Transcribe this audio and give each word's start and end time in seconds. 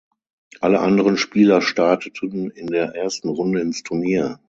Alle 0.61 0.79
anderen 0.79 1.15
Spieler 1.15 1.61
starteten 1.61 2.49
in 2.49 2.65
der 2.65 2.95
ersten 2.95 3.29
Runde 3.29 3.61
ins 3.61 3.83
Turnier. 3.83 4.39